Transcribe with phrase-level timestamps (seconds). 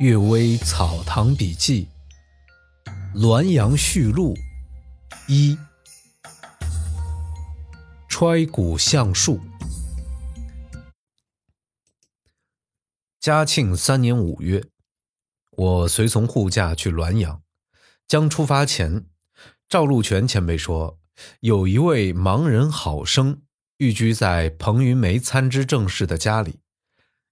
[0.02, 1.86] 《岳微草堂笔记》
[3.20, 4.34] 滦阳序录
[5.28, 5.58] 一
[8.08, 9.38] 揣骨相术。
[13.20, 14.64] 嘉庆三年五月，
[15.50, 17.42] 我随从护驾去滦阳，
[18.08, 19.04] 将出发前，
[19.68, 20.98] 赵禄全前辈说，
[21.40, 23.42] 有一位盲人好生，
[23.76, 26.60] 寓居在彭云梅参知政事的家里，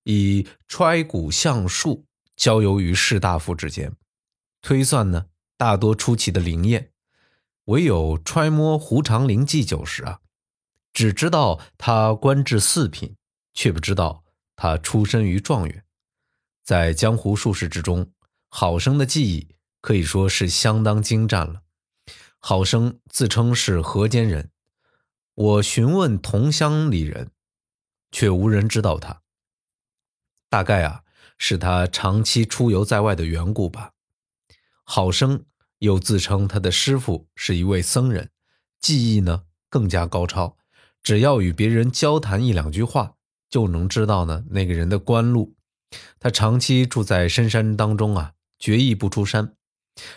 [0.05, 2.05] 以揣骨相术。
[2.39, 3.97] 交游于士大夫之间，
[4.63, 6.93] 推算呢，大多出奇的灵验。
[7.65, 10.21] 唯有揣摩胡长陵祭酒时啊，
[10.93, 13.17] 只知道他官至四品，
[13.53, 14.23] 却不知道
[14.55, 15.85] 他出身于状元。
[16.63, 18.13] 在江湖术士之中，
[18.49, 21.63] 好生的技艺可以说是相当精湛了。
[22.39, 24.53] 好生自称是河间人，
[25.35, 27.33] 我询问同乡里人，
[28.13, 29.23] 却无人知道他。
[30.49, 31.03] 大概啊。
[31.39, 33.93] 是他长期出游在外的缘故吧。
[34.85, 35.45] 好生
[35.79, 38.31] 又自称他的师傅是一位僧人，
[38.81, 40.57] 技艺呢更加高超，
[41.03, 43.15] 只要与别人交谈一两句话，
[43.49, 45.55] 就能知道呢那个人的官路。
[46.19, 49.55] 他长期住在深山当中啊，决意不出山。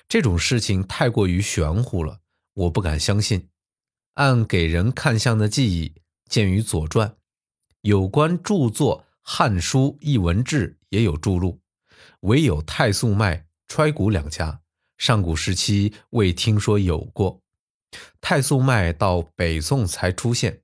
[0.08, 2.20] 这种事情太过于玄乎了，
[2.54, 3.48] 我不敢相信。
[4.16, 5.94] 按给人看相的记忆，
[6.28, 7.10] 见于《左传》，
[7.82, 9.06] 有关著作。
[9.22, 11.62] 《汉书·艺文志》也有注录，
[12.22, 14.62] 唯有太素脉、揣骨两家，
[14.98, 17.42] 上古时期未听说有过。
[18.20, 20.62] 太素脉到北宋才出现，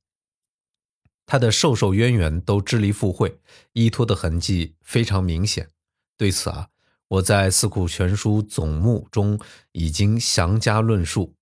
[1.26, 3.40] 他的授受渊源都支离附会，
[3.74, 5.70] 依托的痕迹非常明显。
[6.18, 6.70] 对此啊，
[7.10, 9.40] 我在《四库全书总目》中
[9.74, 11.36] 已经详加论述。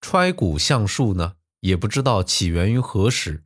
[0.00, 3.44] 揣骨相术呢，也不知道起源于何时。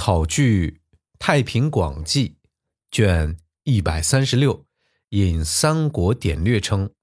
[0.00, 0.80] 考据
[1.18, 2.28] 《太平广记》
[2.88, 4.64] 卷一百三十六
[5.08, 6.94] 引《三国典略》称，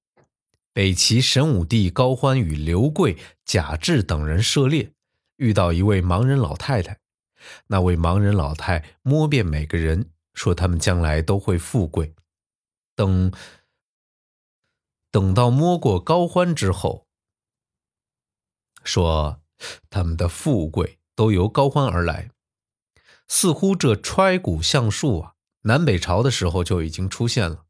[0.71, 4.93] 北齐神武帝高欢与刘贵、贾至等人涉猎，
[5.35, 6.97] 遇到一位盲人老太太。
[7.67, 12.15] 那位盲人老太摸遍每个人，说他们将来都会富贵。
[12.95, 13.33] 等
[15.11, 17.05] 等到摸过高欢之后，
[18.85, 19.41] 说
[19.89, 22.31] 他们的富贵都由高欢而来。
[23.27, 27.65] 似乎这揣骨相术啊，南北朝的时候就已经出现了。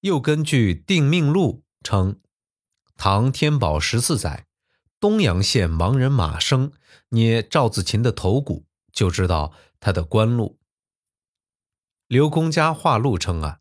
[0.00, 2.20] 又根据《定命录》称，
[2.96, 4.46] 唐天宝十四载，
[4.98, 6.72] 东阳县盲人马生
[7.10, 10.58] 捏赵子琴的头骨，就知道他的官路。
[12.08, 13.60] 刘公家话录称啊，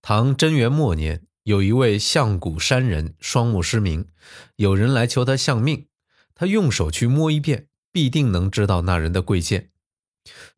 [0.00, 4.08] 唐贞元末年，有一位相骨山人双目失明，
[4.56, 5.88] 有人来求他相命，
[6.34, 9.70] 他用手去摸一遍，必定能知道那人的贵贱。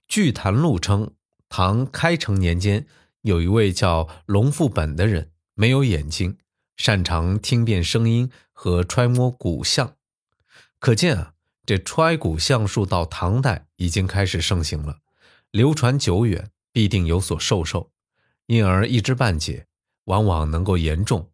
[0.08, 1.14] 据谈录称，
[1.48, 2.86] 唐开成年间，
[3.22, 6.38] 有一位叫龙富本的人，没有眼睛，
[6.76, 9.96] 擅长听辨声音和揣摩骨相。
[10.78, 11.34] 可见啊，
[11.64, 14.98] 这揣骨相术到唐代已经开始盛行了，
[15.50, 17.90] 流传久远，必定有所授受，
[18.46, 19.66] 因而一知半解，
[20.04, 21.30] 往往能够言重。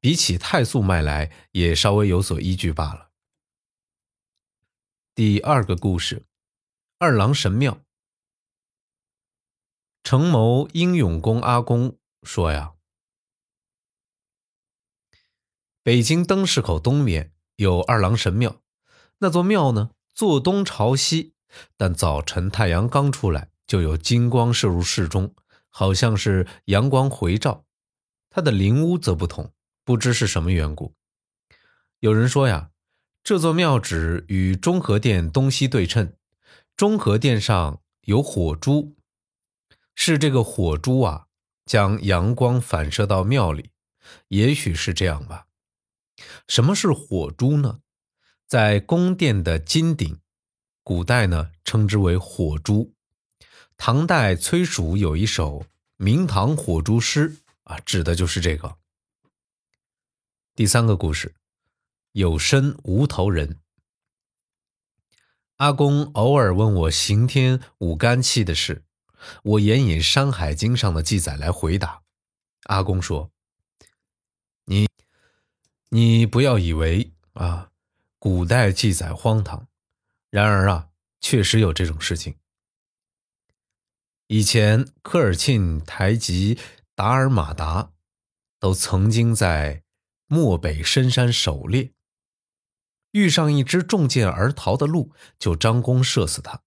[0.00, 3.10] 比起太素脉来，也稍微有所依据罢了。
[5.14, 6.24] 第二个故事，
[7.00, 7.80] 二郎神庙。
[10.02, 12.72] 程某英勇公阿公说：“呀，
[15.84, 18.60] 北京灯市口东面有二郎神庙。
[19.18, 21.34] 那座庙呢，坐东朝西，
[21.76, 25.36] 但早晨太阳刚出来，就有金光射入室中，
[25.68, 27.64] 好像是阳光回照。
[28.28, 29.52] 它的灵屋则不同，
[29.84, 30.96] 不知是什么缘故。
[32.00, 32.72] 有人说呀，
[33.22, 36.12] 这座庙址与中和殿东西对称，
[36.78, 38.96] 中和殿上有火珠。”
[39.96, 41.26] 是这个火珠啊，
[41.66, 43.72] 将阳光反射到庙里，
[44.28, 45.48] 也许是这样吧。
[46.46, 47.80] 什么是火珠呢？
[48.46, 50.20] 在宫殿的金顶，
[50.84, 52.94] 古代呢称之为火珠。
[53.76, 55.60] 唐代崔曙有一首
[55.96, 57.30] 《明堂火珠诗》
[57.64, 58.76] 啊，指的就是这个。
[60.54, 61.34] 第三个故事，
[62.12, 63.58] 有身无头人。
[65.58, 68.84] 阿公偶尔问我刑天五肝气的事。
[69.42, 72.02] 我援引《山海经》上的记载来回答。
[72.64, 73.32] 阿公说
[74.66, 74.86] ：“你，
[75.88, 77.70] 你不要以为啊，
[78.20, 79.66] 古代记载荒唐。
[80.30, 80.90] 然而啊，
[81.20, 82.36] 确实有这种事情。
[84.28, 86.56] 以前科尔沁、台吉、
[86.94, 87.90] 达尔马达
[88.60, 89.82] 都曾经在
[90.28, 91.90] 漠北深山狩猎，
[93.12, 96.60] 遇上一只中箭而逃的鹿，就张弓射死他。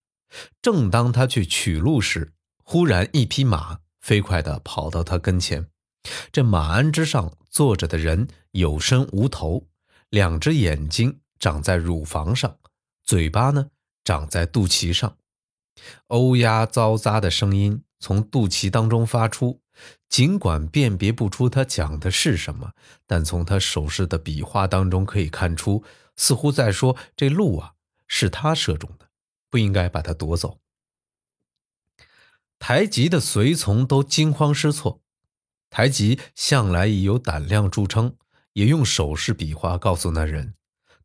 [0.61, 2.33] 正当他去取鹿时，
[2.63, 5.67] 忽然一匹马飞快地跑到他跟前，
[6.31, 9.67] 这马鞍之上坐着的人有身无头，
[10.09, 12.57] 两只眼睛长在乳房上，
[13.03, 13.67] 嘴巴呢
[14.03, 15.17] 长在肚脐上，
[16.07, 19.59] 欧鸦嘈杂的声音从肚脐当中发出。
[20.09, 22.73] 尽管辨别不出他讲的是什么，
[23.07, 25.83] 但从他手势的笔画当中可以看出，
[26.15, 27.73] 似乎在说这鹿啊
[28.07, 29.09] 是他射中的，
[29.49, 30.59] 不应该把它夺走。
[32.59, 35.01] 台吉的随从都惊慌失措。
[35.69, 38.17] 台吉向来以有胆量著称，
[38.53, 40.53] 也用手势比划告诉那人，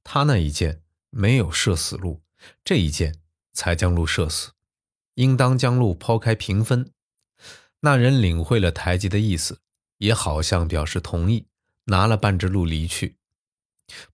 [0.02, 2.20] 他那一箭没有射死鹿，
[2.64, 3.20] 这一箭
[3.52, 4.50] 才将鹿射死，
[5.14, 6.92] 应当将鹿抛开平分。
[7.80, 9.60] 那人领会了台吉的意思，
[9.98, 11.46] 也好像表示同意，
[11.84, 13.16] 拿了半只鹿离去。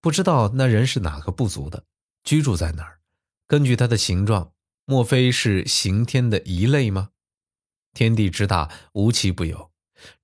[0.01, 1.85] 不知道那人是哪个部族的，
[2.25, 3.01] 居住在哪儿？
[3.47, 4.53] 根据他的形状，
[4.85, 7.11] 莫非是刑天的一类吗？
[7.93, 9.71] 天地之大，无奇不有，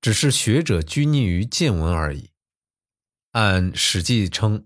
[0.00, 2.30] 只是学者拘泥于见闻而已。
[3.32, 4.60] 按《史记》称，《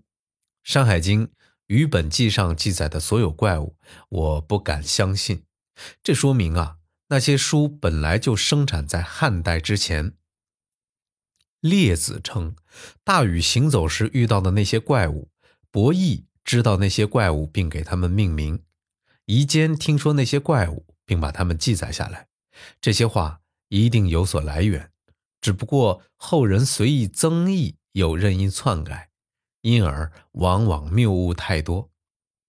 [0.63, 1.27] 山海经》
[1.67, 3.75] 与本纪上记载的所有怪物，
[4.09, 5.43] 我不敢相信。
[6.01, 6.77] 这说明啊。
[7.09, 10.13] 那些书本来就生产在汉代之前。
[11.63, 12.57] 列子称，
[13.05, 15.29] 大禹行走时遇到的那些怪物，
[15.71, 18.61] 伯益知道那些怪物，并给他们命名。
[19.27, 22.27] 夷坚听说那些怪物，并把它们记载下来。
[22.81, 23.39] 这些话
[23.69, 24.91] 一定有所来源，
[25.39, 29.11] 只不过后人随意增益，又任意篡改，
[29.61, 31.89] 因而往往谬误太多，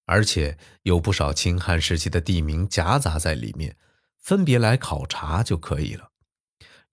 [0.06, 3.76] 而且有不少秦汉时期的地名夹杂在里面。
[4.18, 6.10] 分别来考察就可以了，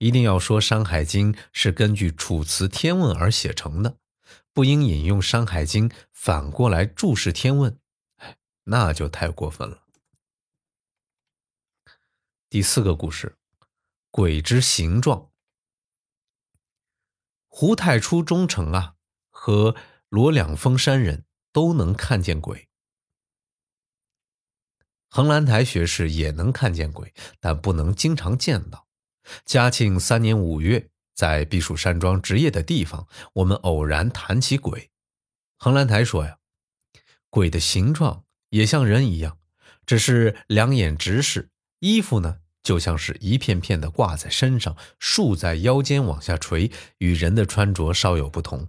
[0.02, 3.98] 一定要说《山海经》是根据《楚辞天问》而写成的，
[4.52, 7.70] 不应引用《山海经》反过来注释《天问》，
[8.64, 9.84] 那就太过分了。
[12.50, 13.36] 第四个故事，
[14.10, 15.30] 鬼之形状。
[17.46, 18.96] 胡太初忠诚啊，
[19.30, 19.76] 和
[20.08, 22.68] 罗两峰山人都能看见鬼。
[25.06, 28.88] 横兰台学士也能看见鬼，但不能经常见到。
[29.44, 34.90] 嘉庆三年五月，在避暑山庄值夜的地方，我们偶然谈起鬼。
[35.58, 36.38] 横兰台说呀，
[37.30, 39.38] 鬼的形状也像人一样，
[39.86, 48.68] 只是两眼直视，衣服呢就像是一片片的挂在身上，竖在腰间往下垂，与人的穿着稍有不同。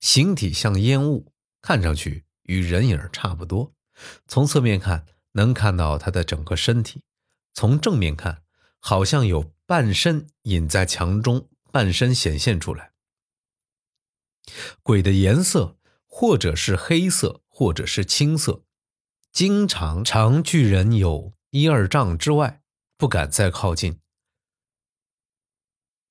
[0.00, 3.72] 形体像烟雾，看上去与人影差不多。
[4.26, 5.06] 从侧面看。
[5.34, 7.04] 能看到他的整个身体，
[7.54, 8.42] 从正面看，
[8.80, 12.90] 好像有半身隐在墙中，半身显现出来。
[14.82, 15.78] 鬼的颜色
[16.08, 18.64] 或者是黑色，或者是青色，
[19.30, 22.62] 经常长距人有一二丈之外，
[22.96, 24.00] 不敢再靠近。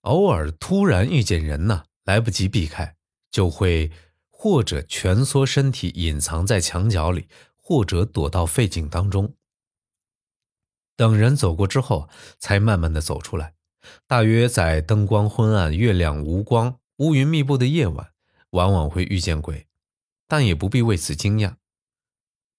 [0.04, 2.96] 偶尔突然遇见人呢，来不及避开，
[3.30, 3.92] 就会
[4.30, 7.28] 或者蜷缩身体隐藏在墙角里。
[7.62, 9.36] 或者躲到废井当中，
[11.00, 12.10] 等人走过之后，
[12.40, 13.54] 才慢慢的走出来。
[14.06, 18.12] 大约在灯光昏暗、月亮无光、乌云密布的夜晚，
[18.50, 19.66] 往往会遇见鬼，
[20.28, 21.54] 但也不必为此惊讶。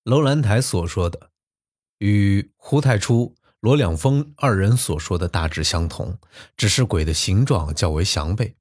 [0.04, 1.32] 楼兰台所说的，
[1.98, 6.18] 与胡太初、罗两峰二人所说的大致相同，
[6.56, 8.56] 只是鬼的形状较为详备，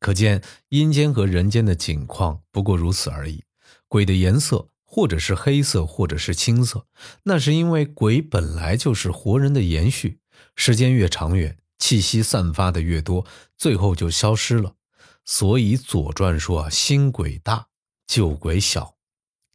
[0.00, 3.42] 可见阴间和人间的景况不过如此而已。
[3.88, 4.68] 鬼的颜色。
[4.94, 6.86] 或者是黑色，或者是青色，
[7.24, 10.20] 那是因为鬼本来就是活人的延续，
[10.54, 14.76] 时间越长远，气息散发的越多，最后就消失了。
[15.24, 17.66] 所以《左传》说新鬼大，
[18.06, 18.94] 旧鬼小，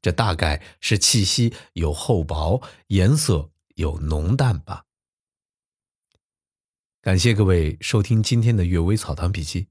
[0.01, 4.87] 这大概是气息有厚薄，颜色有浓淡吧。
[7.01, 9.61] 感谢各位收听今天的《阅微草堂笔记》，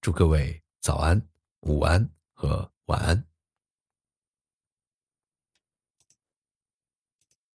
[0.00, 1.20] 祝各位早安、
[1.60, 3.29] 午安和晚安。